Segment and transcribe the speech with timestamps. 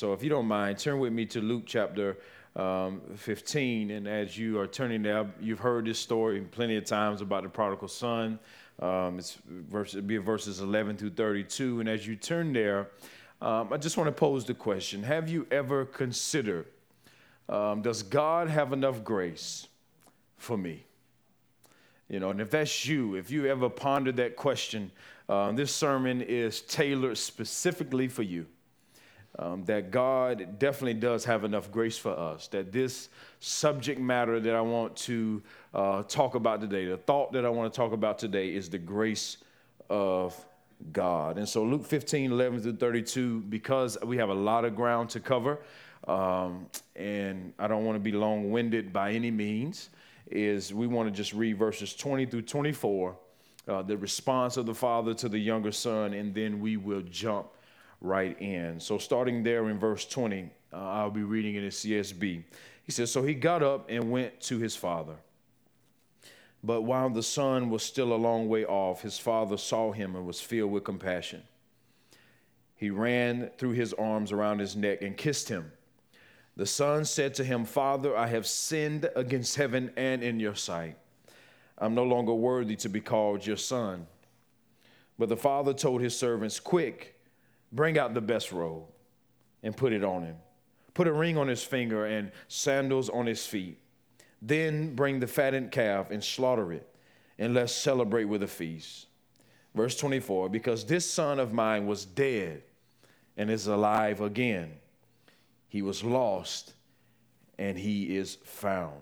[0.00, 2.16] So if you don't mind, turn with me to Luke chapter
[2.56, 3.90] um, 15.
[3.90, 7.50] And as you are turning there, you've heard this story plenty of times about the
[7.50, 8.38] prodigal son.
[8.80, 11.80] Um, it's verse, it'll be verses 11 through 32.
[11.80, 12.88] And as you turn there,
[13.42, 16.64] um, I just want to pose the question Have you ever considered,
[17.50, 19.68] um, does God have enough grace
[20.38, 20.82] for me?
[22.08, 24.92] You know, and if that's you, if you ever pondered that question,
[25.28, 28.46] uh, this sermon is tailored specifically for you.
[29.38, 32.48] Um, that God definitely does have enough grace for us.
[32.48, 35.40] That this subject matter that I want to
[35.72, 38.78] uh, talk about today, the thought that I want to talk about today, is the
[38.78, 39.36] grace
[39.88, 40.34] of
[40.92, 41.38] God.
[41.38, 45.20] And so, Luke 15, 11 through 32, because we have a lot of ground to
[45.20, 45.60] cover,
[46.08, 46.66] um,
[46.96, 49.90] and I don't want to be long winded by any means
[50.30, 53.16] is we want to just read verses 20 through 24,
[53.68, 57.48] uh, the response of the father to the younger son, and then we will jump
[58.00, 58.80] right in.
[58.80, 62.44] So, starting there in verse 20, uh, I'll be reading it in CSB.
[62.82, 65.16] He says, So he got up and went to his father.
[66.62, 70.26] But while the son was still a long way off, his father saw him and
[70.26, 71.42] was filled with compassion.
[72.76, 75.72] He ran through his arms around his neck and kissed him.
[76.56, 80.96] The son said to him, Father, I have sinned against heaven and in your sight.
[81.78, 84.06] I'm no longer worthy to be called your son.
[85.18, 87.19] But the father told his servants, Quick,
[87.72, 88.84] bring out the best robe
[89.62, 90.36] and put it on him.
[90.94, 93.78] Put a ring on his finger and sandals on his feet.
[94.42, 96.88] Then bring the fattened calf and slaughter it,
[97.38, 99.06] and let's celebrate with a feast.
[99.74, 102.62] Verse 24 Because this son of mine was dead
[103.36, 104.80] and is alive again
[105.70, 106.74] he was lost
[107.56, 109.00] and he is found.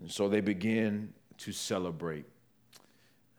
[0.00, 2.26] And so they begin to celebrate.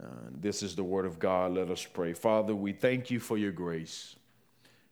[0.01, 1.53] Uh, this is the word of God.
[1.53, 2.13] Let us pray.
[2.13, 4.15] Father, we thank you for your grace,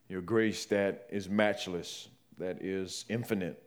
[0.09, 3.62] your grace that is matchless, that is infinite.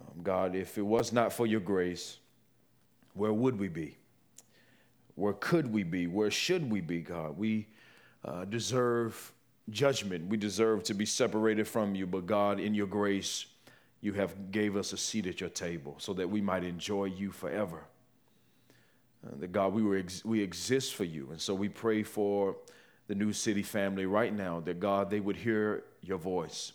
[0.00, 2.18] Um, God, if it was not for your grace,
[3.12, 3.96] where would we be?
[5.16, 6.06] Where could we be?
[6.06, 7.38] Where should we be, God?
[7.38, 7.68] We
[8.24, 9.32] uh, deserve
[9.70, 10.28] judgment.
[10.28, 13.46] We deserve to be separated from you, but God, in your grace,
[14.00, 17.30] you have gave us a seat at your table so that we might enjoy you
[17.30, 17.84] forever.
[19.26, 21.28] Uh, that God, we, were ex- we exist for you.
[21.30, 22.56] And so we pray for
[23.06, 26.72] the New City family right now that God, they would hear your voice.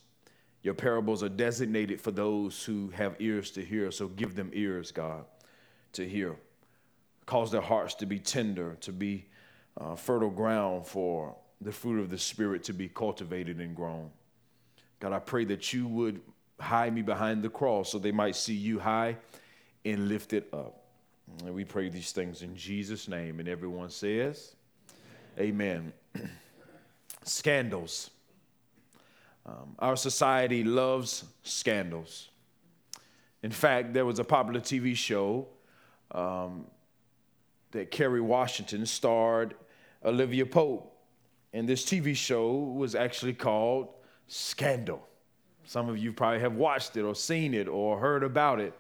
[0.62, 4.92] Your parables are designated for those who have ears to hear, so give them ears,
[4.92, 5.26] God,
[5.94, 6.36] to hear.
[7.26, 9.26] Cause their hearts to be tender, to be
[9.80, 14.10] uh, fertile ground for the fruit of the Spirit to be cultivated and grown.
[15.00, 16.22] God, I pray that you would
[16.60, 19.18] hide me behind the cross so they might see you high
[19.86, 20.89] and lifted up.
[21.46, 23.40] And we pray these things in Jesus' name.
[23.40, 24.56] And everyone says,
[25.40, 25.94] Amen.
[27.24, 28.12] scandals.
[29.46, 32.30] Um, our society loves scandals.
[33.42, 35.48] In fact, there was a popular TV show
[36.12, 36.66] um,
[37.72, 39.56] that Kerry Washington starred
[40.04, 40.90] Olivia Pope
[41.54, 43.90] and this TV show was actually called
[44.28, 45.06] Scandal.
[45.66, 48.74] Some of you probably have watched it or seen it or heard about it.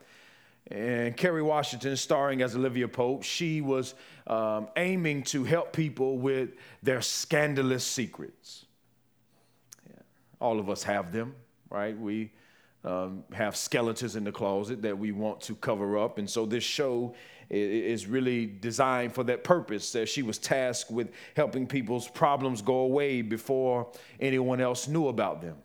[0.71, 3.95] And Kerry Washington, starring as Olivia Pope, she was
[4.27, 6.51] um, aiming to help people with
[6.83, 8.65] their scandalous secrets.
[9.89, 10.01] Yeah.
[10.39, 11.33] All of us have them,
[11.71, 11.97] right?
[11.97, 12.31] We
[12.83, 16.19] um, have skeletons in the closet that we want to cover up.
[16.19, 17.15] And so this show
[17.49, 19.91] is really designed for that purpose.
[19.93, 25.41] That she was tasked with helping people's problems go away before anyone else knew about
[25.41, 25.55] them.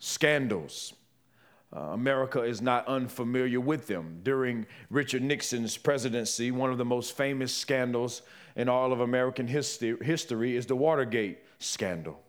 [0.00, 0.94] Scandals.
[1.74, 4.20] Uh, America is not unfamiliar with them.
[4.22, 8.22] During Richard Nixon's presidency, one of the most famous scandals
[8.56, 12.20] in all of American history, history is the Watergate scandal.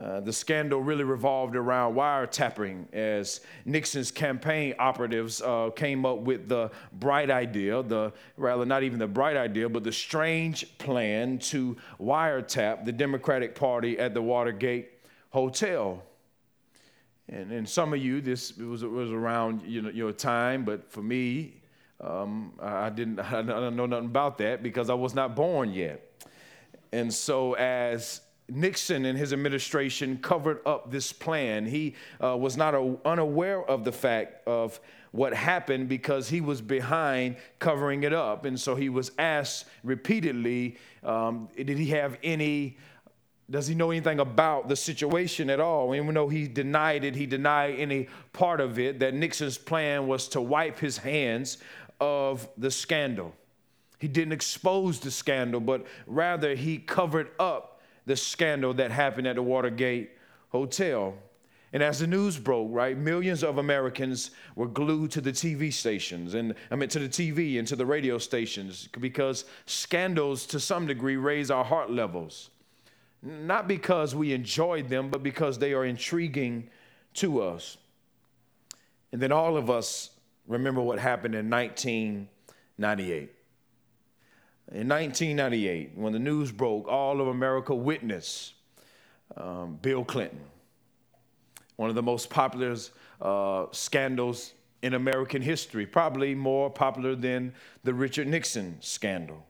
[0.00, 6.48] Uh, the scandal really revolved around wiretapping as Nixon's campaign operatives uh, came up with
[6.48, 11.76] the bright idea, the rather not even the bright idea, but the strange plan to
[12.00, 14.90] wiretap the Democratic Party at the Watergate
[15.30, 16.02] Hotel.
[17.28, 21.02] And, and some of you, this was, was around you know, your time, but for
[21.02, 21.60] me,
[22.00, 26.04] um, I, didn't, I don't know nothing about that because I was not born yet.
[26.92, 31.66] And so as Nixon and his administration covered up this plan.
[31.66, 34.80] He uh, was not a, unaware of the fact of
[35.12, 38.46] what happened because he was behind covering it up.
[38.46, 42.78] And so he was asked repeatedly um, Did he have any,
[43.50, 45.94] does he know anything about the situation at all?
[45.94, 50.28] Even though he denied it, he denied any part of it, that Nixon's plan was
[50.28, 51.58] to wipe his hands
[52.00, 53.32] of the scandal.
[53.98, 59.36] He didn't expose the scandal, but rather he covered up the scandal that happened at
[59.36, 60.10] the Watergate
[60.50, 61.14] hotel.
[61.72, 66.34] And as the news broke, right, millions of Americans were glued to the TV stations
[66.34, 70.86] and I mean to the TV and to the radio stations because scandals to some
[70.86, 72.50] degree raise our heart levels.
[73.22, 76.70] Not because we enjoyed them, but because they are intriguing
[77.14, 77.76] to us.
[79.12, 80.10] And then all of us
[80.46, 83.30] remember what happened in 1998.
[84.70, 88.52] In 1998, when the news broke, all of America witnessed
[89.36, 90.40] um, Bill Clinton,
[91.76, 92.76] one of the most popular
[93.20, 99.47] uh, scandals in American history, probably more popular than the Richard Nixon scandal.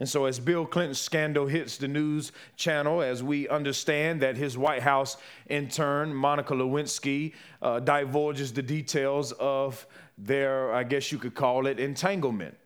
[0.00, 4.58] And so, as Bill Clinton's scandal hits the news channel, as we understand that his
[4.58, 5.16] White House
[5.48, 7.32] intern, Monica Lewinsky,
[7.62, 9.86] uh, divulges the details of
[10.18, 12.56] their, I guess you could call it, entanglement.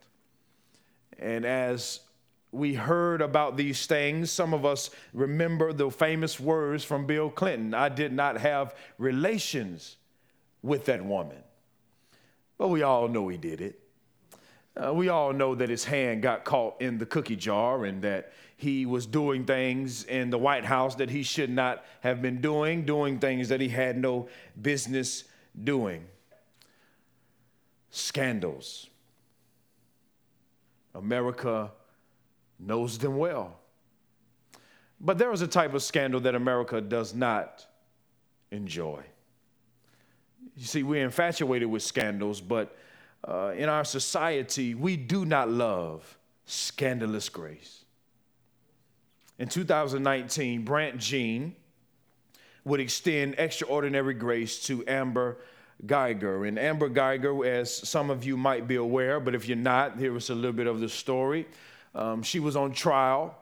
[1.19, 2.01] And as
[2.51, 7.75] we heard about these things, some of us remember the famous words from Bill Clinton
[7.75, 9.97] I did not have relations
[10.63, 11.43] with that woman.
[12.57, 13.81] But we all know he did it.
[14.79, 18.33] Uh, we all know that his hand got caught in the cookie jar and that
[18.57, 22.85] he was doing things in the White House that he should not have been doing,
[22.85, 24.29] doing things that he had no
[24.61, 25.25] business
[25.65, 26.05] doing.
[27.91, 28.89] Scandals
[30.95, 31.71] America
[32.59, 33.59] knows them well.
[35.01, 37.65] But there is a type of scandal that America does not
[38.51, 39.05] enjoy.
[40.57, 42.77] You see, we're infatuated with scandals, but
[43.27, 47.85] uh, in our society, we do not love scandalous grace.
[49.39, 51.55] In 2019, Brandt Jean
[52.65, 55.39] would extend extraordinary grace to Amber
[55.87, 56.47] Guyger.
[56.47, 60.17] And Amber Guyger, as some of you might be aware, but if you're not, here
[60.17, 61.47] is a little bit of the story.
[61.95, 63.37] Um, she was on trial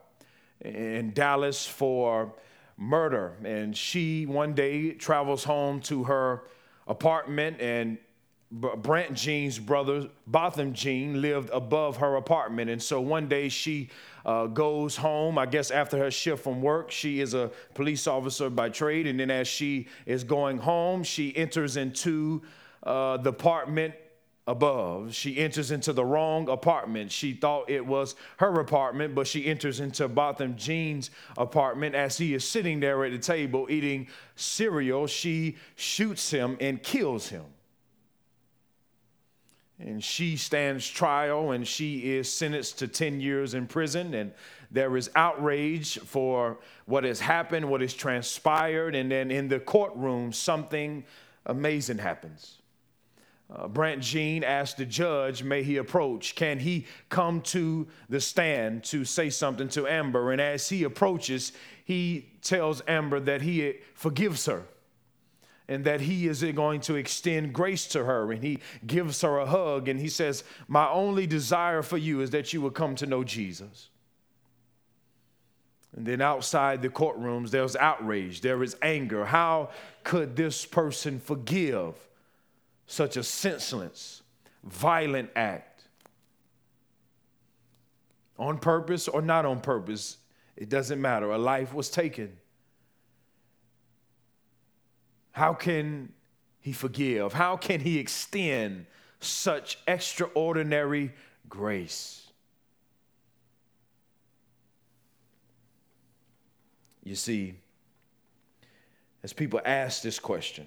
[0.60, 2.32] in Dallas for
[2.76, 6.44] murder, and she one day travels home to her
[6.86, 7.98] apartment and
[8.52, 12.70] Brandt Jean's brother, Botham Jean, lived above her apartment.
[12.70, 13.88] And so one day she
[14.24, 16.90] uh, goes home, I guess after her shift from work.
[16.92, 19.08] She is a police officer by trade.
[19.08, 22.42] And then as she is going home, she enters into
[22.84, 23.94] uh, the apartment
[24.46, 25.12] above.
[25.12, 27.10] She enters into the wrong apartment.
[27.10, 31.96] She thought it was her apartment, but she enters into Botham Jean's apartment.
[31.96, 34.06] As he is sitting there at the table eating
[34.36, 37.44] cereal, she shoots him and kills him
[39.78, 44.32] and she stands trial and she is sentenced to 10 years in prison and
[44.70, 50.32] there is outrage for what has happened what has transpired and then in the courtroom
[50.32, 51.04] something
[51.46, 52.58] amazing happens
[53.48, 56.34] uh, Brandt Jean asked the judge, may he approach?
[56.34, 60.32] Can he come to the stand to say something to Amber?
[60.32, 61.52] And as he approaches,
[61.84, 64.64] he tells Amber that he forgives her
[65.68, 68.32] and that he is going to extend grace to her.
[68.32, 72.30] And he gives her a hug and he says, My only desire for you is
[72.30, 73.88] that you will come to know Jesus.
[75.96, 79.24] And then outside the courtrooms, there's outrage, there is anger.
[79.24, 79.70] How
[80.04, 81.94] could this person forgive
[82.86, 84.22] such a senseless,
[84.62, 85.84] violent act?
[88.38, 90.18] On purpose or not on purpose,
[90.56, 91.30] it doesn't matter.
[91.30, 92.36] A life was taken.
[95.36, 96.14] How can
[96.60, 97.34] he forgive?
[97.34, 98.86] How can he extend
[99.20, 101.12] such extraordinary
[101.46, 102.30] grace?
[107.04, 107.56] You see,
[109.22, 110.66] as people ask this question,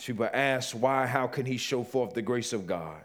[0.00, 3.04] as people ask why, how can he show forth the grace of God?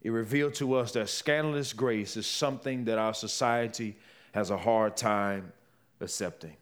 [0.00, 3.96] It revealed to us that scandalous grace is something that our society
[4.30, 5.52] has a hard time
[6.00, 6.56] accepting.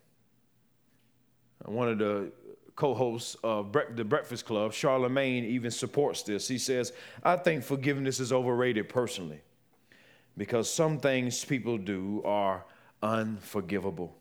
[1.65, 2.33] One of the
[2.77, 6.49] co-host of the Breakfast Club, Charlamagne, even supports this.
[6.49, 9.43] He says, "I think forgiveness is overrated personally,
[10.37, 12.65] because some things people do are
[13.03, 14.17] unforgivable.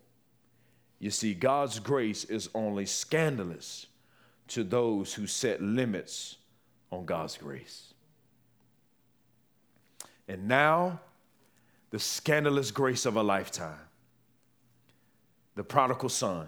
[1.00, 3.88] You see, God's grace is only scandalous
[4.50, 6.38] to those who set limits
[6.92, 7.94] on God's grace."
[10.28, 11.02] And now,
[11.90, 13.88] the scandalous grace of a lifetime.
[15.56, 16.48] The prodigal son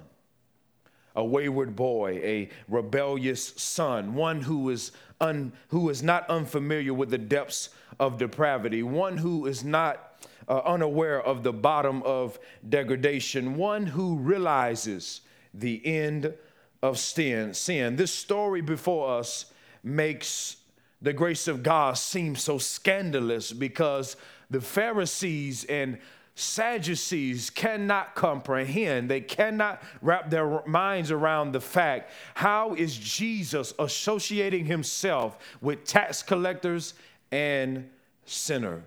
[1.15, 4.91] a wayward boy, a rebellious son, one who is,
[5.21, 10.59] un, who is not unfamiliar with the depths of depravity, one who is not uh,
[10.65, 15.21] unaware of the bottom of degradation, one who realizes
[15.53, 16.33] the end
[16.81, 17.53] of sin.
[17.53, 17.95] sin.
[17.95, 19.45] This story before us
[19.83, 20.57] makes
[21.01, 24.15] the grace of God seem so scandalous because
[24.49, 25.97] the Pharisees and
[26.35, 34.65] Sadducees cannot comprehend, they cannot wrap their minds around the fact how is Jesus associating
[34.65, 36.95] himself with tax collectors
[37.31, 37.87] and
[38.25, 38.81] sinners?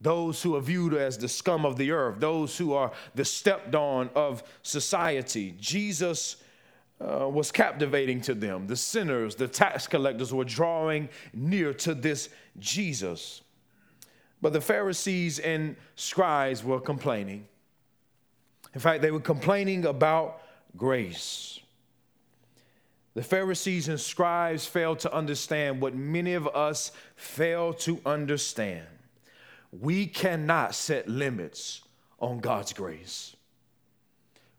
[0.00, 3.74] Those who are viewed as the scum of the earth, those who are the stepped
[3.74, 5.56] on of society.
[5.58, 6.36] Jesus
[7.00, 8.66] uh, was captivating to them.
[8.68, 12.28] The sinners, the tax collectors were drawing near to this
[12.58, 13.42] Jesus.
[14.44, 17.46] But the Pharisees and scribes were complaining.
[18.74, 20.42] In fact, they were complaining about
[20.76, 21.60] grace.
[23.14, 28.86] The Pharisees and scribes failed to understand what many of us fail to understand.
[29.72, 31.80] We cannot set limits
[32.20, 33.34] on God's grace.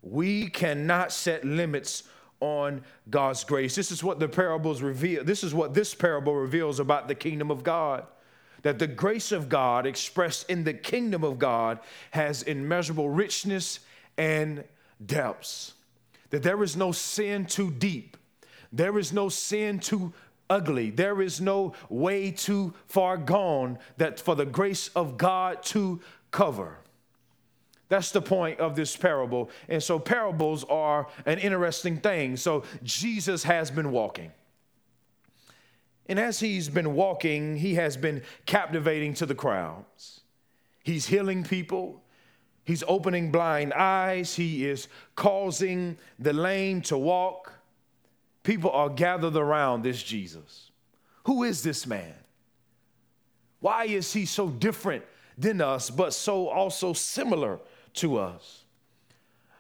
[0.02, 2.06] We cannot set limits
[2.40, 3.76] on God's grace.
[3.76, 5.24] This is what the parables reveal.
[5.24, 8.08] This is what this parable reveals about the kingdom of God
[8.66, 11.78] that the grace of God expressed in the kingdom of God
[12.10, 13.80] has immeasurable richness
[14.18, 14.64] and
[15.06, 15.76] depths.
[16.32, 18.18] That there is no sin too deep,
[18.74, 20.14] there is no sin too
[20.50, 26.02] ugly, there is no way too far gone that for the grace of God to
[26.32, 26.80] cover.
[27.88, 29.52] That's the point of this parable.
[29.70, 32.36] And so, parables are an interesting thing.
[32.36, 34.32] So, Jesus has been walking.
[36.08, 40.22] And as he's been walking, he has been captivating to the crowds.
[40.84, 42.04] He's healing people.
[42.64, 44.36] He's opening blind eyes.
[44.36, 47.54] He is causing the lame to walk.
[48.44, 50.70] People are gathered around this Jesus.
[51.24, 52.14] Who is this man?
[53.60, 55.04] Why is he so different
[55.38, 57.60] than us, but so also similar
[57.96, 58.65] to us?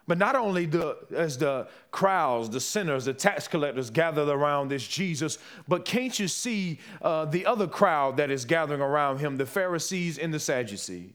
[0.08, 4.88] But not only the, as the crowds, the sinners, the tax collectors gathered around this
[4.88, 9.48] Jesus, but can't you see uh, the other crowd that is gathering around him, the
[9.48, 11.14] Pharisees and the Sadducees?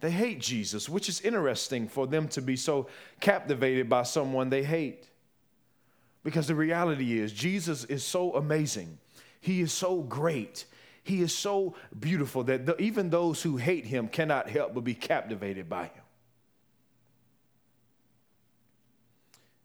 [0.00, 2.88] They hate Jesus, which is interesting for them to be so
[3.20, 5.08] captivated by someone they hate.
[6.22, 8.98] Because the reality is, Jesus is so amazing,
[9.40, 10.66] He is so great,
[11.06, 14.94] he is so beautiful that the, even those who hate him cannot help but be
[14.94, 16.02] captivated by him.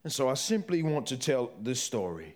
[0.03, 2.35] And so I simply want to tell this story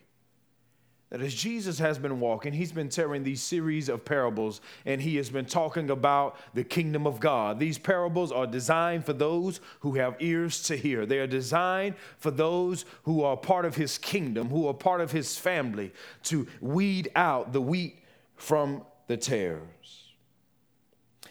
[1.12, 5.18] that as Jesus has been walking, he's been telling these series of parables and he
[5.18, 7.60] has been talking about the kingdom of God.
[7.60, 11.06] These parables are designed for those who have ears to hear.
[11.06, 15.12] They are designed for those who are part of his kingdom, who are part of
[15.12, 15.94] his family,
[16.24, 18.00] to weed out the wheat
[18.36, 20.14] from the tares.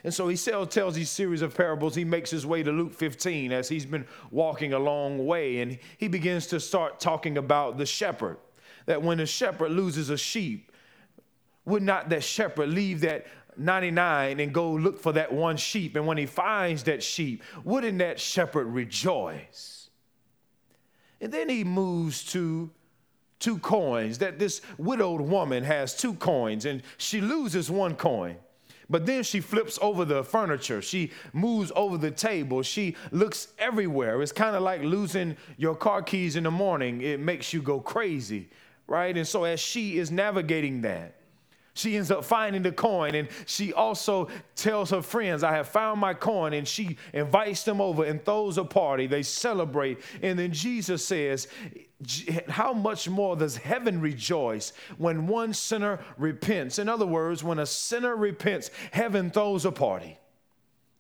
[0.02, 1.94] And so he tells these series of parables.
[1.94, 5.78] He makes his way to Luke 15 as he's been walking a long way, and
[5.96, 8.36] he begins to start talking about the shepherd.
[8.84, 10.70] That when a shepherd loses a sheep,
[11.64, 13.26] would not that shepherd leave that
[13.56, 15.96] 99 and go look for that one sheep?
[15.96, 19.88] And when he finds that sheep, wouldn't that shepherd rejoice?
[21.18, 22.70] And then he moves to
[23.44, 28.36] two coins, that this widowed woman has two coins and she loses one coin.
[28.88, 30.80] But then she flips over the furniture.
[30.80, 32.62] She moves over the table.
[32.62, 34.22] She looks everywhere.
[34.22, 37.02] It's kind of like losing your car keys in the morning.
[37.02, 38.48] It makes you go crazy,
[38.86, 39.14] right?
[39.14, 41.14] And so as she is navigating that,
[41.74, 46.00] she ends up finding the coin and she also tells her friends, I have found
[46.00, 46.52] my coin.
[46.52, 49.08] And she invites them over and throws a party.
[49.08, 50.00] They celebrate.
[50.22, 51.48] And then Jesus says,
[52.48, 56.78] How much more does heaven rejoice when one sinner repents?
[56.78, 60.16] In other words, when a sinner repents, heaven throws a party.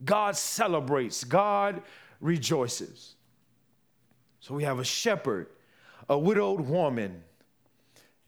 [0.04, 1.82] God celebrates, God
[2.20, 3.14] rejoices.
[4.40, 5.46] So we have a shepherd,
[6.08, 7.22] a widowed woman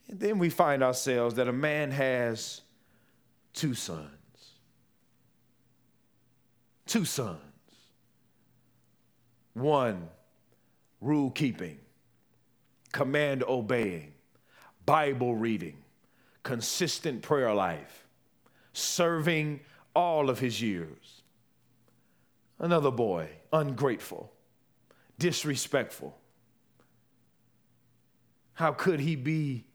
[0.08, 2.62] and then we find ourselves that a man has
[3.52, 4.10] two sons.
[6.86, 7.40] Two sons.
[9.54, 10.08] One,
[11.00, 11.78] rule keeping,
[12.92, 14.12] command obeying,
[14.84, 15.78] Bible reading,
[16.42, 18.06] consistent prayer life,
[18.72, 19.60] serving
[19.94, 21.22] all of his years.
[22.58, 24.32] Another boy, ungrateful,
[25.18, 26.16] disrespectful.
[28.54, 29.65] How could he be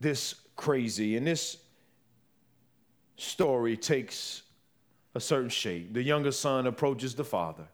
[0.00, 1.16] this crazy.
[1.16, 1.58] And this
[3.16, 4.42] story takes
[5.14, 5.92] a certain shape.
[5.92, 7.66] The younger son approaches the father.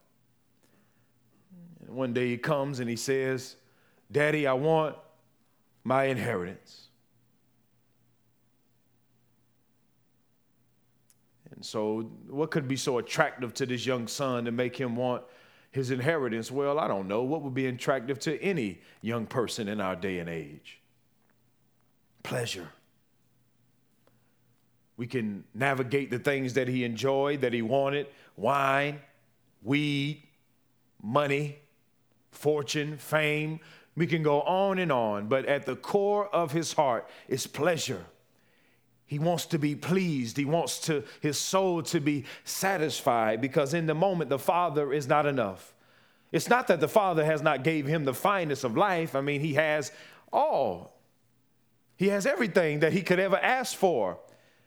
[1.87, 3.57] And One day he comes and he says,
[4.11, 4.97] Daddy, I want
[5.83, 6.89] my inheritance.
[11.55, 15.23] And so, what could be so attractive to this young son to make him want
[15.71, 16.51] his inheritance?
[16.51, 17.23] Well, I don't know.
[17.23, 20.81] What would be attractive to any young person in our day and age?
[22.25, 22.69] Pleasure.
[24.97, 29.01] We can navigate the things that he enjoyed, that he wanted wine,
[29.63, 30.25] weed,
[31.03, 31.59] money,
[32.33, 33.61] fortune, fame.
[33.97, 38.05] We can go on and on, but at the core of his heart is pleasure.
[39.07, 40.37] He wants to be pleased.
[40.37, 45.07] He wants to his soul to be satisfied because in the moment the father is
[45.07, 45.75] not enough.
[46.33, 49.15] It's not that the father has not gave him the finest of life.
[49.15, 49.93] I mean, he has
[50.33, 50.94] all.
[51.97, 54.19] He has everything that he could ever ask for.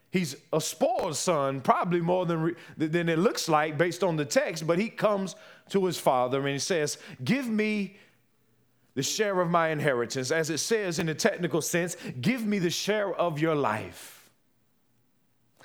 [0.09, 4.65] He's a spoiled son, probably more than, than it looks like based on the text,
[4.65, 5.35] but he comes
[5.69, 7.97] to his father and he says, Give me
[8.95, 10.31] the share of my inheritance.
[10.31, 14.31] As it says in the technical sense, give me the share of your life.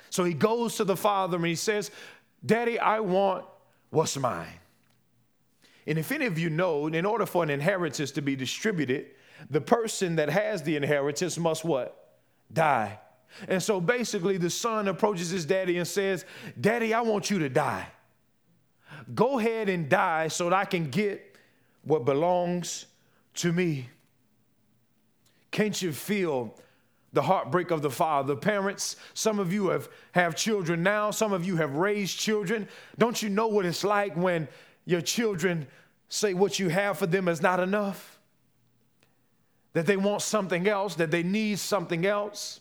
[0.09, 1.89] So he goes to the father and he says,
[2.45, 3.45] Daddy, I want
[3.89, 4.59] what's mine.
[5.87, 9.07] And if any of you know, in order for an inheritance to be distributed,
[9.49, 12.17] the person that has the inheritance must what?
[12.51, 12.99] Die.
[13.47, 16.25] And so basically, the son approaches his daddy and says,
[16.59, 17.87] Daddy, I want you to die.
[19.13, 21.35] Go ahead and die so that I can get
[21.83, 22.85] what belongs
[23.35, 23.89] to me.
[25.51, 26.55] Can't you feel
[27.11, 28.35] the heartbreak of the father?
[28.35, 32.67] Parents, some of you have, have children now, some of you have raised children.
[32.97, 34.47] Don't you know what it's like when
[34.85, 35.67] your children
[36.09, 38.12] say what you have for them is not enough?
[39.73, 42.59] That they want something else, that they need something else?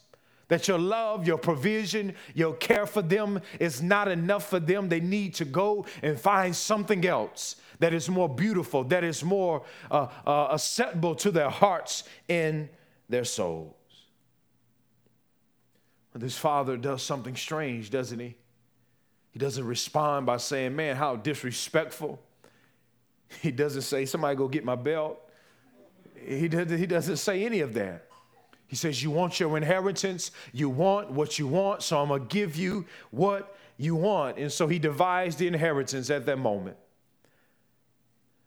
[0.53, 4.87] that your love, your provision, your care for them is not enough for them.
[4.91, 9.63] They need to go and find something else that is more beautiful, that is more
[9.91, 12.69] uh, uh, acceptable to their hearts and
[13.09, 13.75] their souls.
[16.15, 18.37] This father does something strange, doesn't he?
[19.31, 22.21] He doesn't respond by saying, Man, how disrespectful.
[23.41, 25.19] He doesn't say, Somebody go get my belt.
[26.27, 28.07] He doesn't, he doesn't say any of that.
[28.67, 32.27] He says, You want your inheritance, you want what you want, so I'm going to
[32.27, 34.39] give you what you want.
[34.39, 36.77] And so he divides the inheritance at that moment.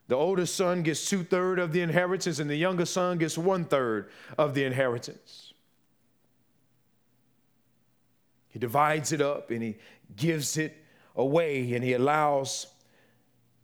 [0.07, 3.65] The oldest son gets two thirds of the inheritance, and the younger son gets one
[3.65, 5.53] third of the inheritance.
[8.49, 9.75] He divides it up and he
[10.15, 10.77] gives it
[11.15, 12.67] away, and he allows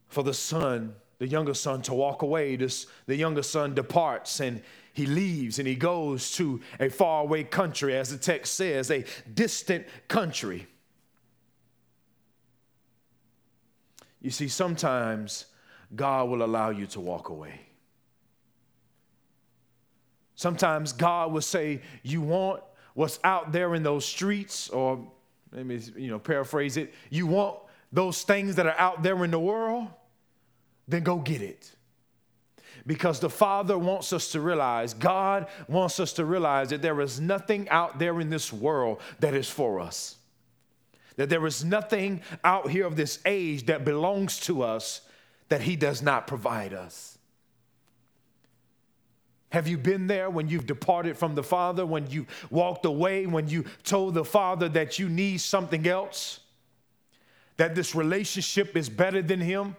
[0.10, 2.56] for the son, the younger son, to walk away.
[2.56, 4.60] This, the younger son departs and
[4.92, 9.86] he leaves and he goes to a faraway country, as the text says, a distant
[10.08, 10.66] country.
[14.20, 15.46] You see, sometimes
[15.96, 17.62] God will allow you to walk away.
[20.34, 22.64] Sometimes God will say, You want
[22.96, 25.08] what's out there in those streets, or
[25.52, 27.60] let me you know, paraphrase it, you want
[27.92, 29.88] those things that are out there in the world,
[30.92, 31.72] then go get it
[32.86, 37.20] because the Father wants us to realize, God wants us to realize that there is
[37.20, 40.18] nothing out there in this world that is for us.
[41.18, 45.02] That there is nothing out here of this age that belongs to us
[45.50, 47.18] that He does not provide us.
[49.50, 53.50] Have you been there when you've departed from the Father, when you walked away, when
[53.50, 56.40] you told the Father that you need something else?
[57.58, 59.76] That this relationship is better than Him?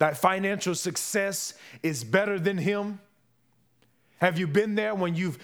[0.00, 2.98] That financial success is better than him?
[4.18, 5.38] Have you been there when you've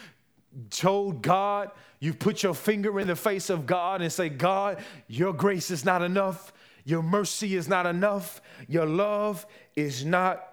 [0.71, 5.33] told God, you've put your finger in the face of God and say, God, your
[5.33, 6.53] grace is not enough,
[6.85, 10.47] your mercy is not enough, your love is not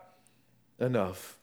[0.80, 1.38] enough?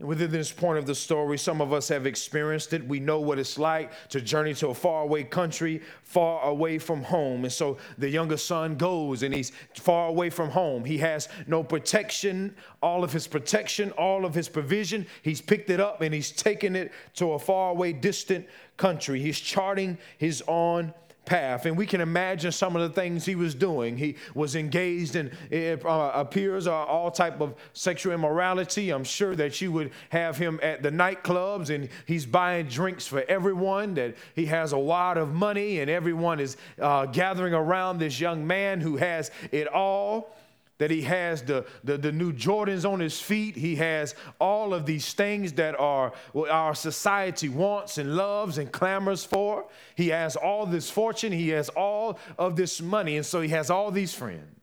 [0.00, 2.86] Within this point of the story, some of us have experienced it.
[2.86, 7.42] We know what it's like to journey to a faraway country, far away from home.
[7.42, 10.84] And so the younger son goes and he's far away from home.
[10.84, 15.04] He has no protection, all of his protection, all of his provision.
[15.22, 19.20] He's picked it up and he's taken it to a faraway, distant country.
[19.20, 20.94] He's charting his own
[21.28, 21.66] path.
[21.66, 23.98] And we can imagine some of the things he was doing.
[23.98, 28.90] He was engaged in, it uh, appears, uh, all type of sexual immorality.
[28.90, 33.22] I'm sure that you would have him at the nightclubs and he's buying drinks for
[33.28, 38.18] everyone, that he has a wad of money and everyone is uh, gathering around this
[38.18, 40.34] young man who has it all
[40.78, 43.56] that he has the, the, the, new Jordans on his feet.
[43.56, 46.12] He has all of these things that are
[46.48, 49.66] our society wants and loves and clamors for.
[49.96, 51.32] He has all this fortune.
[51.32, 53.16] He has all of this money.
[53.16, 54.54] And so he has all these friends.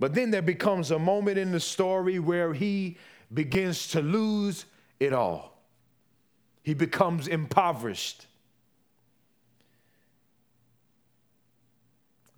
[0.00, 2.98] But then there becomes a moment in the story where he
[3.32, 4.64] begins to lose
[5.00, 5.60] it all.
[6.62, 8.26] He becomes impoverished.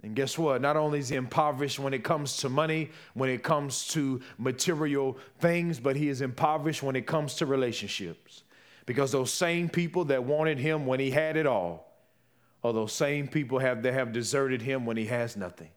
[0.02, 0.62] And guess what?
[0.62, 5.18] Not only is he impoverished when it comes to money, when it comes to material
[5.38, 8.42] things, but he is impoverished when it comes to relationships.
[8.86, 11.92] Because those same people that wanted him when he had it all
[12.64, 15.70] are those same people have, that have deserted him when he has nothing.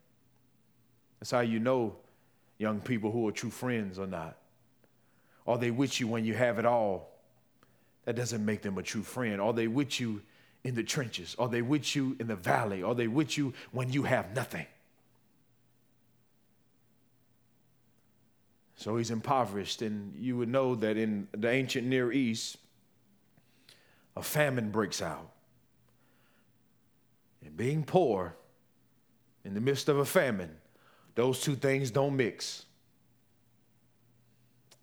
[1.20, 1.98] That's how you know
[2.58, 4.38] young people who are true friends or not.
[5.46, 7.12] Are they with you when you have it all?
[8.06, 9.42] That doesn't make them a true friend.
[9.42, 10.22] Are they with you
[10.64, 11.36] in the trenches?
[11.38, 12.84] Are they with you in the valley?
[12.84, 14.66] Are they with you when you have nothing?
[18.76, 22.58] So he's impoverished, and you would know that in the ancient Near East,
[24.16, 25.30] a famine breaks out.
[27.46, 28.36] And being poor
[29.46, 30.58] in the midst of a famine,
[31.16, 32.66] those two things don't mix.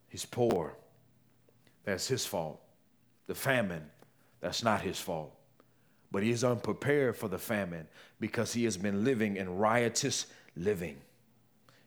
[0.08, 0.76] He's poor.
[1.84, 2.60] That's his fault.
[3.26, 3.90] The famine,
[4.40, 5.34] that's not his fault.
[6.12, 7.86] But he is unprepared for the famine
[8.18, 10.96] because he has been living in riotous living,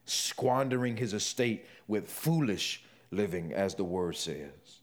[0.05, 4.79] squandering his estate with foolish living, as the word says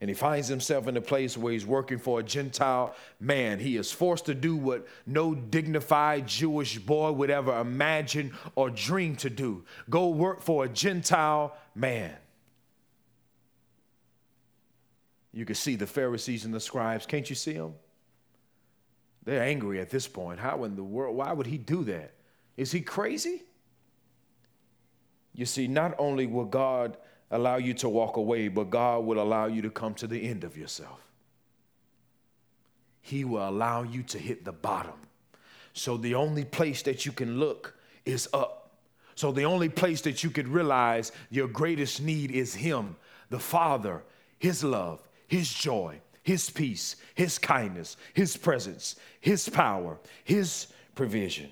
[0.00, 3.58] and he finds himself in a place where he's working for a Gentile man.
[3.58, 9.16] He is forced to do what no dignified Jewish boy would ever imagine or dream
[9.16, 12.14] to do go work for a Gentile man.
[15.32, 17.04] You can see the Pharisees and the scribes.
[17.04, 17.74] Can't you see them?
[19.24, 20.40] They're angry at this point.
[20.40, 21.16] How in the world?
[21.16, 22.12] Why would he do that?
[22.56, 23.42] Is he crazy?
[25.34, 26.96] You see, not only will God
[27.30, 30.44] allow you to walk away, but God will allow you to come to the end
[30.44, 31.00] of yourself.
[33.00, 34.94] He will allow you to hit the bottom.
[35.72, 38.58] So the only place that you can look is up.
[39.14, 42.96] So the only place that you could realize your greatest need is Him,
[43.30, 44.02] the Father,
[44.38, 51.48] His love, His joy, His peace, His kindness, His presence, His power, His provision.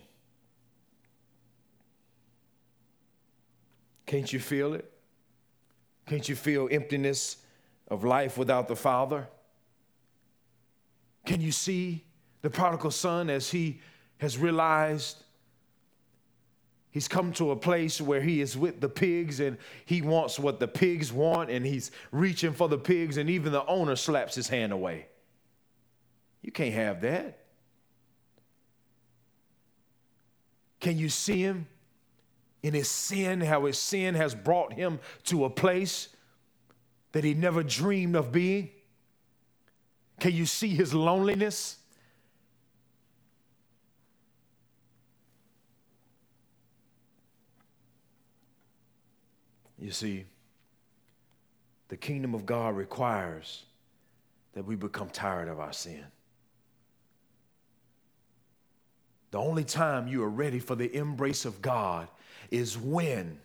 [4.04, 4.92] Can't you feel it?
[6.04, 7.38] Can't you feel emptiness
[7.88, 9.26] of life without the Father?
[11.24, 12.04] Can you see
[12.42, 13.80] the prodigal son as he
[14.18, 15.24] has realized
[16.96, 20.58] he's come to a place where he is with the pigs and he wants what
[20.58, 24.48] the pigs want and he's reaching for the pigs and even the owner slaps his
[24.48, 25.06] hand away?
[26.40, 27.44] You can't have that.
[30.80, 31.66] Can you see him
[32.62, 36.08] in his sin, how his sin has brought him to a place
[37.12, 38.70] that he never dreamed of being?
[40.18, 41.76] Can you see his loneliness?
[49.86, 50.24] You see,
[51.86, 53.62] the kingdom of God requires
[54.54, 56.02] that we become tired of our sin.
[59.30, 62.08] The only time you are ready for the embrace of God
[62.50, 63.38] is when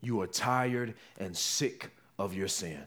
[0.00, 1.90] you are tired and sick
[2.20, 2.84] of your sin.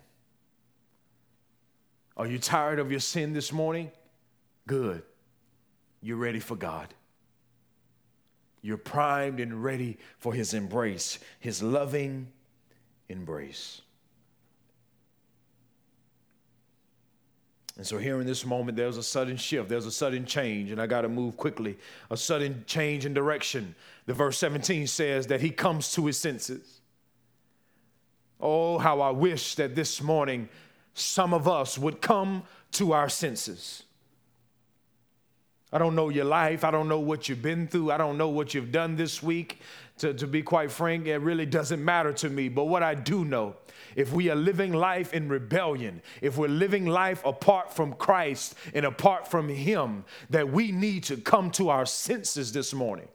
[2.15, 3.91] Are you tired of your sin this morning?
[4.65, 5.03] Good.
[6.01, 6.93] You're ready for God.
[8.62, 12.31] You're primed and ready for His embrace, His loving
[13.12, 13.82] embrace.
[17.78, 20.82] And so, here in this moment, there's a sudden shift, there's a sudden change, and
[20.82, 21.78] I got to move quickly.
[22.10, 23.76] A sudden change in direction.
[24.06, 26.82] The verse 17 says that he comes to his senses.
[28.39, 30.50] Oh, how I wish that this morning
[30.93, 32.43] some of us would come
[32.74, 33.84] to our senses.
[35.74, 36.63] I don't know your life.
[36.63, 37.91] I don't know what you've been through.
[37.91, 39.60] I don't know what you've done this week.
[40.01, 42.49] To, to be quite frank, it really doesn't matter to me.
[42.49, 43.55] But what I do know
[43.95, 48.85] if we are living life in rebellion, if we're living life apart from Christ and
[48.85, 53.09] apart from Him, that we need to come to our senses this morning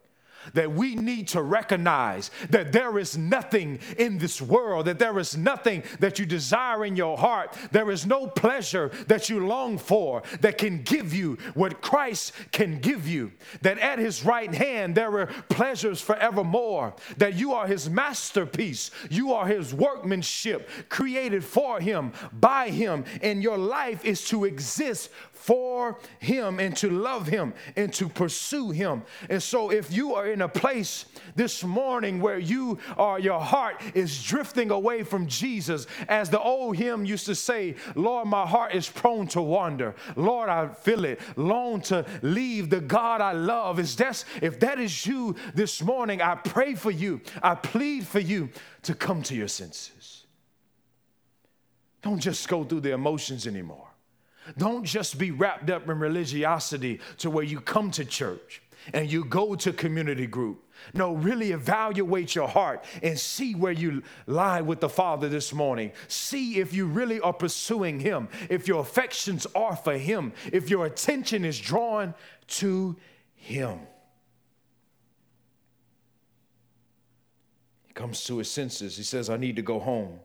[0.54, 5.36] that we need to recognize that there is nothing in this world, that there is
[5.36, 10.22] nothing that you desire in your heart, there is no pleasure that you long for
[10.40, 13.32] that can give you what Christ can give you.
[13.62, 19.32] That at his right hand there are pleasures forevermore, that you are his masterpiece, you
[19.32, 25.98] are his workmanship created for him, by him, and your life is to exist for
[26.18, 29.02] him and to love him and to pursue him.
[29.28, 33.80] And so if you are in a place this morning where you are your heart
[33.94, 38.74] is drifting away from Jesus as the old hymn used to say, Lord, my heart
[38.74, 39.94] is prone to wander.
[40.16, 43.78] Lord, I feel it, long to leave the God I love.
[43.78, 47.20] Is that if that is you this morning, I pray for you.
[47.42, 48.48] I plead for you
[48.82, 50.24] to come to your senses.
[52.02, 53.85] Don't just go through the emotions anymore.
[54.56, 59.24] Don't just be wrapped up in religiosity to where you come to church and you
[59.24, 60.62] go to community group
[60.94, 65.92] No, really evaluate your heart and see where you lie with the Father this morning.
[66.08, 70.86] See if you really are pursuing Him, if your affections are for Him, if your
[70.86, 72.14] attention is drawn
[72.48, 72.96] to
[73.34, 73.80] Him.
[77.86, 78.96] He comes to his senses.
[78.96, 80.20] He says, I need to go home.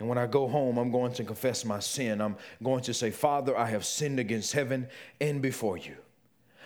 [0.00, 2.22] And when I go home, I'm going to confess my sin.
[2.22, 4.88] I'm going to say, Father, I have sinned against heaven
[5.20, 5.94] and before you.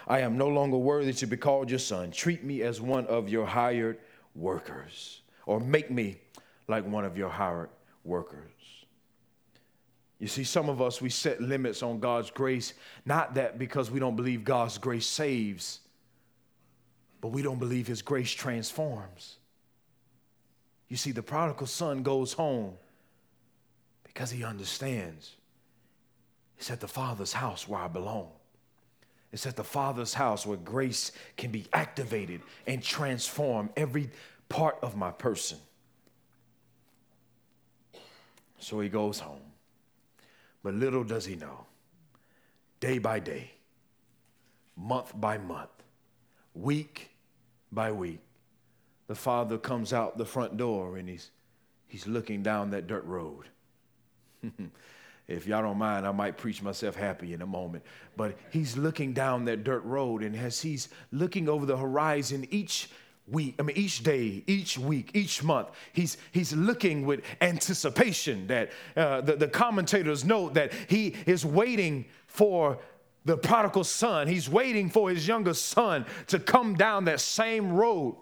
[0.07, 2.13] I am no longer worthy to be called your son.
[2.13, 3.99] Treat me as one of your hired
[4.37, 6.19] workers, or make me
[6.69, 7.71] like one of your hired
[8.05, 8.53] workers.
[10.21, 12.73] You see, some of us, we set limits on God's grace,
[13.05, 15.81] not that because we don't believe God's grace saves,
[17.21, 19.39] but we don't believe His grace transforms.
[20.89, 22.75] You see, the prodigal son goes home
[24.15, 25.35] because he understands
[26.57, 28.29] it's at the Father's house where I belong.
[29.33, 34.09] It's at the Father's house where grace can be activated and transform every
[34.49, 35.59] part of my person.
[38.61, 39.43] So he goes home.
[40.63, 41.67] But little does he know,
[42.81, 43.51] day by day,
[44.77, 45.83] month by month,
[46.55, 47.11] week
[47.73, 48.21] by week,
[49.09, 51.31] the father comes out the front door and he's,
[51.89, 53.49] he's looking down that dirt road.
[55.29, 57.85] if y'all don't mind, I might preach myself happy in a moment.
[58.17, 62.89] But he's looking down that dirt road, and as he's looking over the horizon each
[63.27, 68.71] week, I mean, each day, each week, each month, he's, he's looking with anticipation that
[68.97, 72.79] uh, the, the commentators note that he is waiting for
[73.25, 74.29] the prodigal son.
[74.29, 78.17] He's waiting for his younger son to come down that same road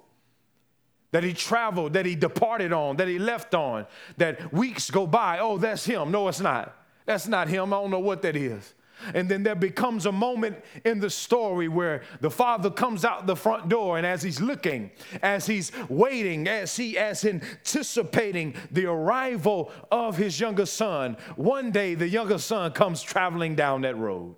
[1.13, 5.39] that he traveled, that he departed on, that he left on, that weeks go by.
[5.39, 6.11] Oh, that's him.
[6.11, 6.77] No, it's not.
[7.07, 7.73] That's not him.
[7.73, 8.75] I don't know what that is.
[9.15, 13.37] And then there becomes a moment in the story where the father comes out the
[13.37, 14.91] front door, and as he's looking,
[15.23, 21.95] as he's waiting, as he as anticipating the arrival of his younger son, one day
[21.95, 24.37] the younger son comes traveling down that road.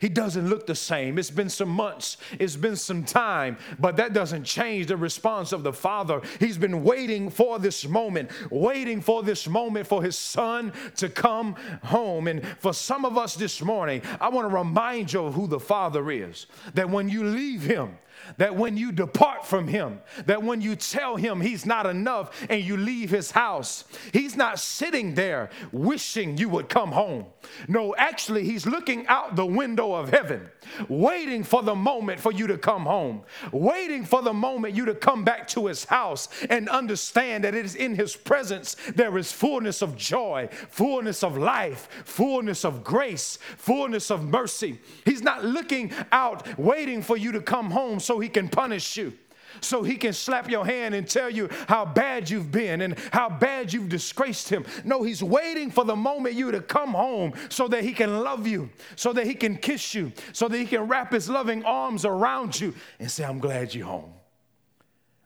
[0.00, 1.18] He doesn't look the same.
[1.18, 5.64] It's been some months, it's been some time, but that doesn't change the response of
[5.64, 6.20] the father.
[6.38, 11.56] He's been waiting for this moment, waiting for this moment for his son to come
[11.82, 12.28] home.
[12.28, 15.60] And for some of us this morning, I want to remind you of who the
[15.60, 16.46] father is.
[16.74, 17.98] That when you leave him,
[18.36, 22.62] that when you depart from him, that when you tell him he's not enough and
[22.62, 27.26] you leave his house, he's not sitting there wishing you would come home.
[27.66, 30.50] No, actually, he's looking out the window of heaven,
[30.88, 34.94] waiting for the moment for you to come home, waiting for the moment you to
[34.94, 39.32] come back to his house and understand that it is in his presence there is
[39.32, 44.78] fullness of joy, fullness of life, fullness of grace, fullness of mercy.
[45.04, 49.12] He's not looking out, waiting for you to come home so he can punish you
[49.60, 53.28] so he can slap your hand and tell you how bad you've been and how
[53.28, 54.64] bad you've disgraced him.
[54.84, 58.46] No, he's waiting for the moment you to come home so that he can love
[58.46, 62.04] you, so that he can kiss you, so that he can wrap his loving arms
[62.04, 64.12] around you and say, I'm glad you're home.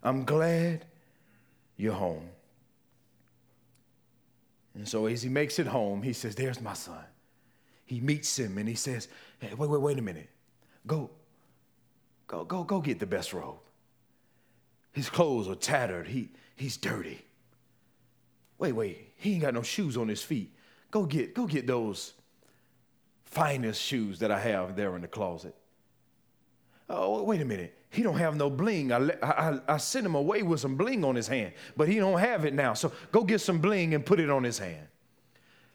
[0.03, 0.85] I'm glad
[1.77, 2.29] you're home.
[4.75, 7.05] And so as he makes it home, he says, There's my son.
[7.85, 10.31] He meets him and he says, Hey, wait, wait, wait a minute.
[10.87, 11.11] Go,
[12.33, 13.59] Go, go, go get the best robe.
[14.93, 16.09] His clothes are tattered.
[16.09, 17.23] He, he's dirty.
[18.59, 20.55] Wait, wait, he ain't got no shoes on his feet.
[20.91, 22.15] Go get, go get those
[23.27, 25.55] finest shoes that I have there in the closet.
[26.89, 27.77] Oh, wait a minute.
[27.91, 28.93] He don't have no bling.
[28.93, 32.19] I, I, I sent him away with some bling on his hand, but he don't
[32.19, 32.73] have it now.
[32.73, 34.87] So go get some bling and put it on his hand.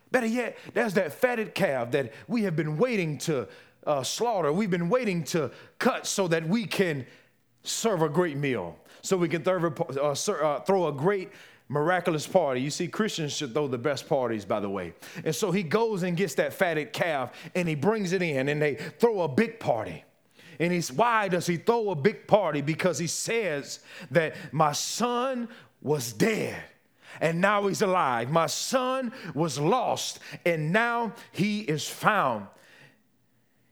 [0.09, 3.47] Better yet, there's that fatted calf that we have been waiting to
[3.87, 4.51] uh, slaughter.
[4.51, 7.05] We've been waiting to cut so that we can
[7.63, 11.31] serve a great meal, so we can throw, uh, uh, throw a great
[11.69, 12.61] miraculous party.
[12.61, 14.93] You see, Christians should throw the best parties, by the way.
[15.25, 18.61] And so he goes and gets that fatted calf and he brings it in and
[18.61, 20.03] they throw a big party.
[20.59, 22.61] And he's why does he throw a big party?
[22.61, 23.79] Because he says
[24.11, 25.49] that my son
[25.81, 26.61] was dead
[27.21, 28.31] and now he's alive.
[28.31, 32.47] My son was lost and now he is found.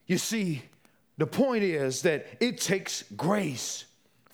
[0.08, 0.64] You see,
[1.18, 3.86] the point is that it takes grace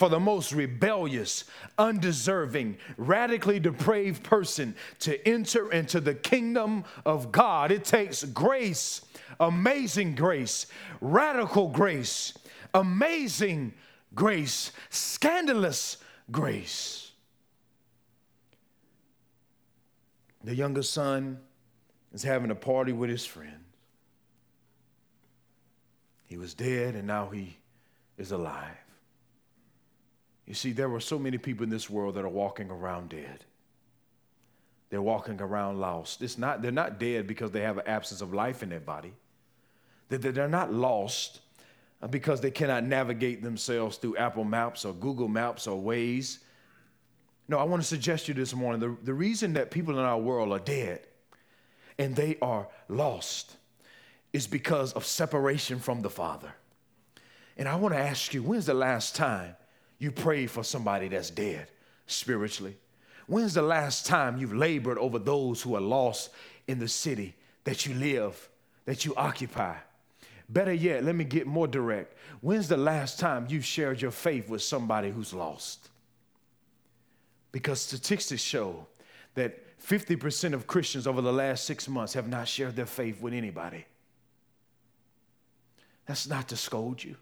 [0.01, 1.43] for the most rebellious,
[1.77, 7.71] undeserving, radically depraved person to enter into the kingdom of God.
[7.71, 9.01] It takes grace,
[9.39, 10.65] amazing grace,
[11.01, 12.34] radical grace,
[12.73, 13.73] amazing
[14.15, 15.97] grace, scandalous
[16.31, 17.12] grace.
[20.43, 21.39] The younger son
[22.12, 23.61] is having a party with his friend.
[26.32, 27.58] He was dead and now he
[28.17, 28.78] is alive.
[30.46, 33.44] You see, there are so many people in this world that are walking around dead.
[34.89, 36.22] They're walking around lost.
[36.22, 39.12] It's not, they're not dead because they have an absence of life in their body.
[40.08, 41.41] They're not lost
[42.02, 46.38] uh, because they cannot navigate themselves through Apple Maps or Google Maps or Waze.
[47.50, 50.06] No, I want to suggest to you this morning the, the reason that people in
[50.06, 51.02] our world are dead
[51.98, 53.58] and they are lost
[54.34, 56.54] is because of separation from the Father.
[57.58, 59.56] And I want to ask you, when's the last time
[60.00, 61.67] you prayed for somebody that's dead
[62.08, 62.78] spiritually?
[63.28, 66.32] When's the last time you've labored over those who are lost
[66.67, 68.50] in the city that you live,
[68.86, 69.76] that you occupy?
[70.50, 72.17] Better yet, let me get more direct.
[72.41, 75.89] When's the last time you shared your faith with somebody who's lost?
[77.52, 78.88] Because statistics show
[79.36, 83.34] that 50% of Christians over the last six months have not shared their faith with
[83.34, 83.86] anybody.
[86.12, 87.15] That's not to scold you.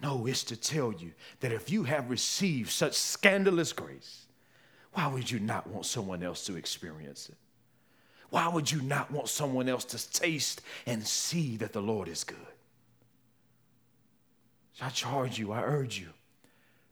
[0.00, 4.26] No, it's to tell you that if you have received such scandalous grace,
[4.92, 7.34] why would you not want someone else to experience it?
[8.30, 12.22] Why would you not want someone else to taste and see that the Lord is
[12.22, 12.38] good?
[14.74, 16.10] So I charge you, I urge you,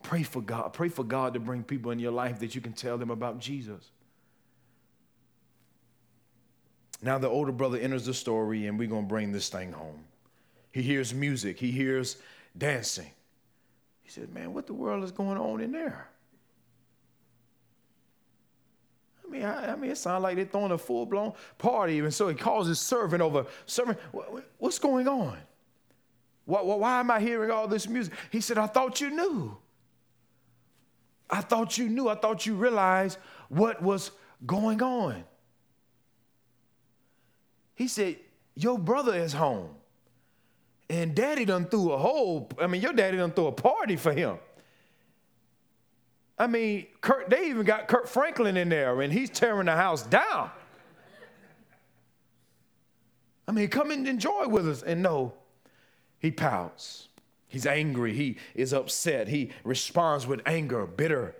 [0.03, 0.73] pray for God.
[0.73, 3.39] Pray for God to bring people in your life that you can tell them about
[3.39, 3.93] Jesus.
[7.01, 10.03] Now the older brother enters the story, and we're going to bring this thing home.
[10.75, 12.17] He hears music, he hears
[12.59, 13.09] dancing.
[14.03, 16.09] He said, Man, what the world is going on in there?
[19.25, 22.01] I mean, I, I mean, it sounds like they're throwing a full blown party.
[22.01, 23.47] And so he calls his servant over.
[23.67, 24.01] Servant,
[24.59, 25.39] what's going on?
[26.45, 28.13] Why, why am I hearing all this music?
[28.33, 29.57] He said, I thought you knew.
[31.31, 32.09] I thought you knew.
[32.09, 34.11] I thought you realized what was
[34.45, 35.23] going on.
[37.77, 38.17] He said,
[38.57, 39.71] Your brother is home.
[40.91, 44.13] And daddy done threw a whole, I mean, your daddy done threw a party for
[44.13, 44.39] him.
[46.39, 50.03] I mean, Kirk, they even got Kirk Franklin in there and he's tearing the house
[50.03, 50.51] down.
[53.47, 54.83] I mean, come and enjoy with us.
[54.83, 55.35] And no,
[56.19, 57.09] he pouts.
[57.47, 58.15] He's angry.
[58.15, 59.29] He is upset.
[59.29, 61.37] He responds with anger, bitter,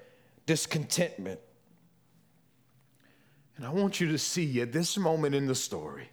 [0.47, 1.41] discontentment.
[3.57, 6.09] And I want you to see at this moment in the story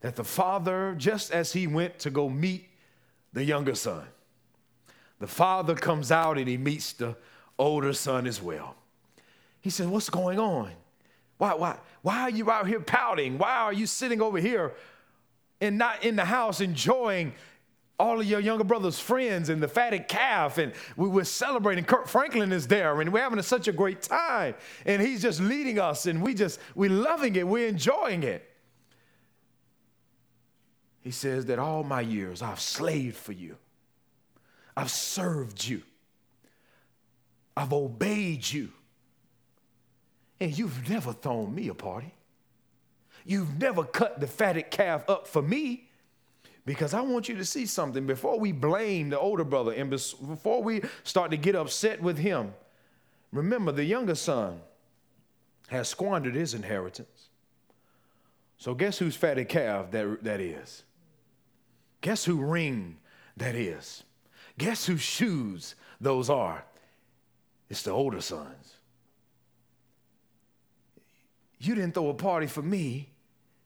[0.00, 2.68] that the father, just as he went to go meet
[3.32, 4.06] the younger son,
[5.18, 7.16] the father comes out and he meets the
[7.58, 8.74] older son as well.
[9.60, 10.72] He said, What's going on?
[11.38, 13.38] Why, why, why are you out here pouting?
[13.38, 14.74] Why are you sitting over here
[15.60, 17.34] and not in the house enjoying
[18.00, 21.84] all of your younger brother's friends and the fatted calf, and we were celebrating.
[21.84, 24.54] Kirk Franklin is there, and we're having such a great time.
[24.86, 28.49] And he's just leading us, and we just we're loving it, we're enjoying it.
[31.02, 33.56] He says that all my years I've slaved for you.
[34.76, 35.82] I've served you.
[37.56, 38.70] I've obeyed you.
[40.40, 42.14] And you've never thrown me a party.
[43.24, 45.88] You've never cut the fatted calf up for me.
[46.66, 50.62] Because I want you to see something before we blame the older brother and before
[50.62, 52.54] we start to get upset with him.
[53.32, 54.60] Remember, the younger son
[55.68, 57.28] has squandered his inheritance.
[58.58, 60.82] So, guess whose fatted calf that, that is?
[62.00, 62.96] Guess who ring
[63.36, 64.04] that is?
[64.58, 66.64] Guess whose shoes those are?
[67.68, 68.74] It's the older sons.
[71.58, 73.10] You didn't throw a party for me,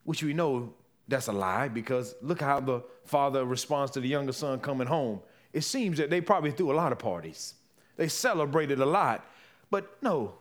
[0.05, 0.75] which we know
[1.09, 5.21] that's a lie because look how the father responds to the younger son coming home.
[5.53, 7.55] It seems that they probably threw a lot of parties.
[7.97, 9.25] They celebrated a lot.
[9.71, 10.35] But no,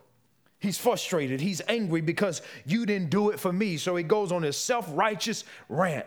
[0.58, 1.40] he's frustrated.
[1.40, 3.76] He's angry because you didn't do it for me.
[3.76, 6.06] So he goes on his self righteous rant.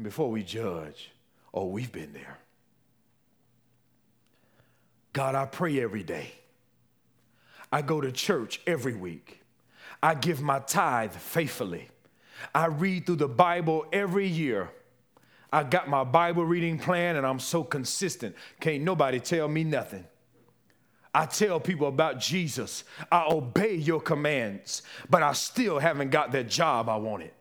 [0.00, 1.10] And before we judge,
[1.52, 2.38] oh, we've been there.
[5.12, 6.32] God, I pray every day.
[7.70, 9.42] I go to church every week.
[10.02, 11.90] I give my tithe faithfully.
[12.54, 14.70] I read through the Bible every year.
[15.52, 18.34] I got my Bible reading plan and I'm so consistent.
[18.58, 20.06] Can't nobody tell me nothing.
[21.12, 22.84] I tell people about Jesus.
[23.12, 27.32] I obey your commands, but I still haven't got that job I wanted.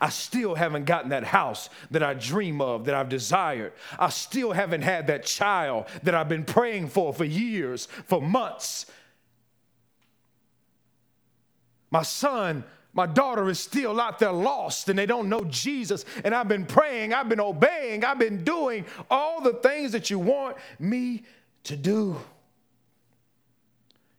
[0.00, 3.72] I still haven't gotten that house that I dream of, that I've desired.
[3.98, 8.86] I still haven't had that child that I've been praying for for years, for months.
[11.90, 16.04] My son, my daughter is still out there lost and they don't know Jesus.
[16.24, 20.18] And I've been praying, I've been obeying, I've been doing all the things that you
[20.18, 21.24] want me
[21.64, 22.18] to do.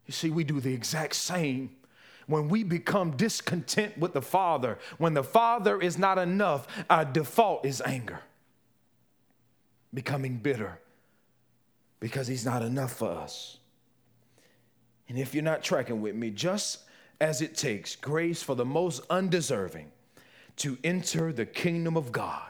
[0.06, 1.72] You see, we do the exact same
[2.28, 4.78] when we become discontent with the Father.
[4.98, 8.20] When the Father is not enough, our default is anger,
[9.94, 10.80] becoming bitter,
[12.00, 13.58] because he's not enough for us.
[15.10, 16.80] And if you're not tracking with me, just
[17.20, 19.92] as it takes grace for the most undeserving
[20.58, 22.50] to enter the kingdom of God,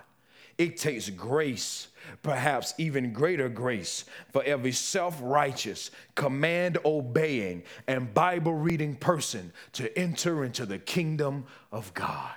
[0.57, 1.87] it takes grace,
[2.21, 9.97] perhaps even greater grace, for every self righteous, command obeying, and Bible reading person to
[9.97, 12.33] enter into the kingdom of God.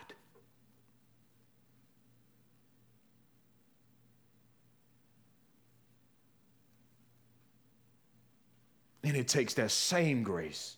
[9.02, 10.76] And it takes that same grace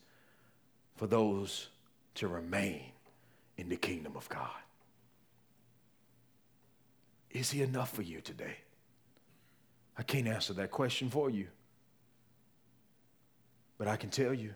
[0.97, 1.69] for those
[2.15, 2.93] to remain
[3.57, 4.49] in the kingdom of God.
[7.31, 8.57] Is he enough for you today?
[9.97, 11.49] I can't answer that question for you.
[13.79, 14.55] But I can tell you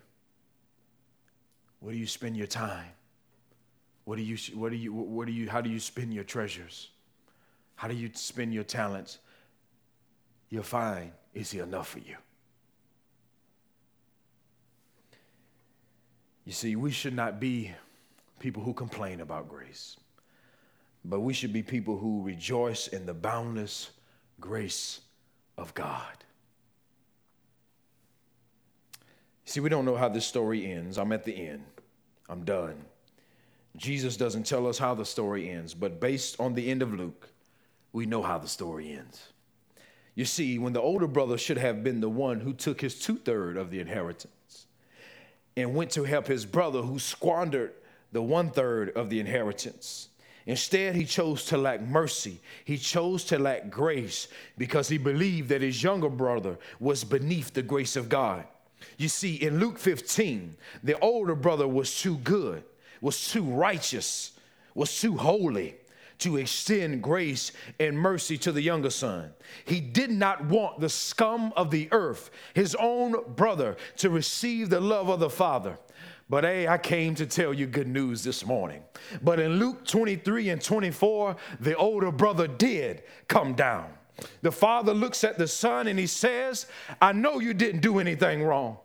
[1.80, 2.87] where do you spend your time?
[4.05, 6.91] What do you, what do you, what do you, how do you spend your treasures?
[7.74, 9.18] How do you spend your talents?
[10.49, 12.16] You'll find, is he enough for you?
[16.45, 17.72] You see, we should not be
[18.39, 19.97] people who complain about grace,
[21.05, 23.91] but we should be people who rejoice in the boundless
[24.41, 25.01] grace
[25.57, 26.24] of God.
[29.44, 30.98] See, we don't know how this story ends.
[30.98, 31.64] I'm at the end,
[32.28, 32.84] I'm done.
[33.76, 37.28] Jesus doesn't tell us how the story ends, but based on the end of Luke,
[37.92, 39.28] we know how the story ends.
[40.14, 43.16] You see, when the older brother should have been the one who took his two
[43.16, 44.66] third of the inheritance,
[45.57, 47.72] and went to help his brother who squandered
[48.12, 50.09] the one third of the inheritance.
[50.47, 52.40] Instead, he chose to lack mercy.
[52.64, 57.62] He chose to lack grace because he believed that his younger brother was beneath the
[57.62, 58.44] grace of God.
[58.97, 62.62] You see, in Luke 15, the older brother was too good,
[63.01, 64.32] was too righteous,
[64.74, 65.74] was too holy
[66.18, 69.32] to extend grace and mercy to the younger son.
[69.64, 74.80] He did not want the scum of the earth, his own brother, to receive the
[74.80, 75.78] love of the father.
[76.29, 78.83] But hey, I came to tell you good news this morning.
[79.22, 83.93] But in Luke 23 and 24, the older brother did come down.
[84.43, 86.66] The father looks at the son and he says,
[87.01, 88.79] I know you didn't do anything wrong.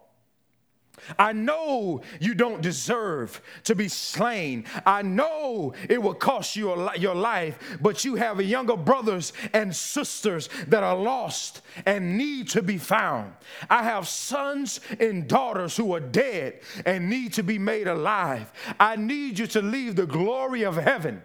[1.17, 4.65] I know you don't deserve to be slain.
[4.85, 10.49] I know it will cost you your life, but you have younger brothers and sisters
[10.67, 13.33] that are lost and need to be found.
[13.69, 18.51] I have sons and daughters who are dead and need to be made alive.
[18.79, 21.21] I need you to leave the glory of heaven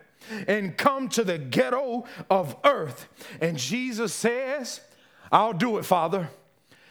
[0.48, 3.08] and come to the ghetto of earth.
[3.40, 4.80] And Jesus says,
[5.30, 6.30] I'll do it, Father.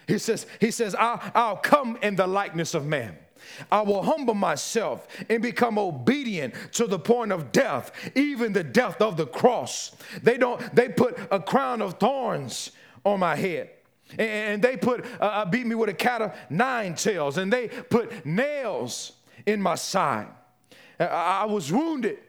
[0.07, 3.17] He says, he says, I'll, I'll come in the likeness of man.
[3.71, 9.01] I will humble myself and become obedient to the point of death, even the death
[9.01, 9.95] of the cross.
[10.23, 12.71] They don't, they put a crown of thorns
[13.03, 13.69] on my head.
[14.17, 17.67] And they put, uh, uh beat me with a cat of nine tails, and they
[17.67, 19.13] put nails
[19.45, 20.27] in my side.
[20.99, 22.19] I was wounded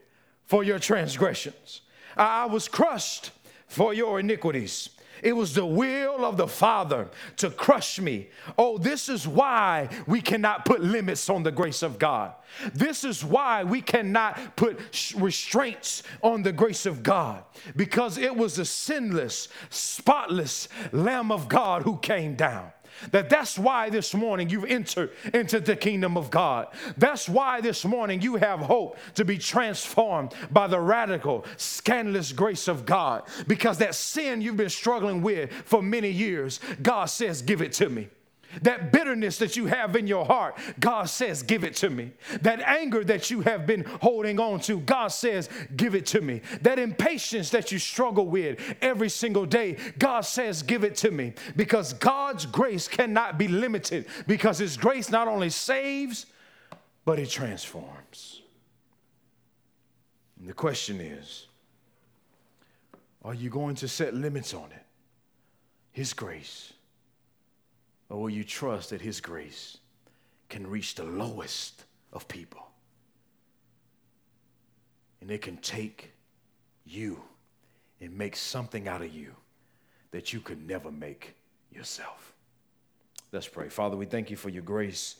[0.44, 1.82] for your transgressions.
[2.16, 3.30] I was crushed
[3.68, 4.90] for your iniquities.
[5.22, 8.28] It was the will of the Father to crush me.
[8.58, 12.34] Oh, this is why we cannot put limits on the grace of God.
[12.74, 14.78] This is why we cannot put
[15.16, 17.44] restraints on the grace of God
[17.74, 22.70] because it was the sinless, spotless Lamb of God who came down.
[23.10, 26.68] That that's why this morning you've entered into the kingdom of God.
[26.96, 32.68] That's why this morning you have hope to be transformed by the radical, scandalous grace
[32.68, 33.22] of God.
[33.46, 37.88] Because that sin you've been struggling with for many years, God says, Give it to
[37.88, 38.08] me.
[38.62, 42.12] That bitterness that you have in your heart, God says, Give it to me.
[42.42, 46.40] That anger that you have been holding on to, God says, Give it to me.
[46.62, 51.34] That impatience that you struggle with every single day, God says, Give it to me.
[51.56, 56.26] Because God's grace cannot be limited, because His grace not only saves,
[57.04, 58.42] but it transforms.
[60.38, 61.46] And the question is,
[63.24, 64.84] are you going to set limits on it?
[65.92, 66.72] His grace
[68.08, 69.78] or will you trust that His grace
[70.48, 72.66] can reach the lowest of people?
[75.20, 76.12] And it can take
[76.84, 77.20] you
[78.00, 79.34] and make something out of you
[80.12, 81.34] that you could never make
[81.72, 82.32] yourself.
[83.32, 83.68] Let's pray.
[83.68, 85.16] Father, we thank you for your grace.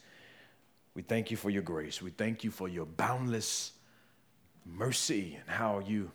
[0.95, 2.01] We thank you for your grace.
[2.01, 3.73] We thank you for your boundless
[4.65, 6.11] mercy and how you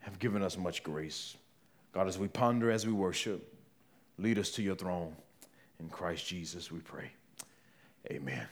[0.00, 1.36] have given us much grace.
[1.92, 3.54] God, as we ponder, as we worship,
[4.18, 5.14] lead us to your throne.
[5.82, 7.10] In Christ Jesus, we pray.
[8.10, 8.46] Amen.